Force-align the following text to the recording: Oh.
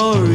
Oh. 0.00 0.27